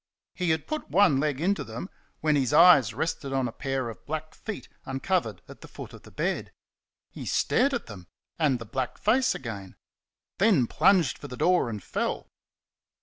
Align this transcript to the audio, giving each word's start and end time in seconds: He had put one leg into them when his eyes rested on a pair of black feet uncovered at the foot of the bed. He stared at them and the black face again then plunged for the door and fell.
He 0.33 0.49
had 0.49 0.65
put 0.65 0.89
one 0.89 1.19
leg 1.19 1.39
into 1.39 1.63
them 1.63 1.87
when 2.21 2.35
his 2.35 2.53
eyes 2.53 2.91
rested 2.91 3.33
on 3.33 3.47
a 3.47 3.51
pair 3.51 3.87
of 3.87 4.03
black 4.07 4.33
feet 4.33 4.67
uncovered 4.83 5.43
at 5.47 5.61
the 5.61 5.67
foot 5.67 5.93
of 5.93 6.01
the 6.01 6.09
bed. 6.09 6.51
He 7.11 7.27
stared 7.27 7.71
at 7.71 7.85
them 7.85 8.07
and 8.39 8.57
the 8.57 8.65
black 8.65 8.97
face 8.97 9.35
again 9.35 9.75
then 10.39 10.65
plunged 10.65 11.19
for 11.19 11.27
the 11.27 11.37
door 11.37 11.69
and 11.69 11.83
fell. 11.83 12.31